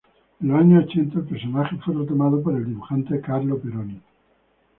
[0.41, 4.01] En los años ochenta el personaje fue retomado por el dibujante Carlo Peroni.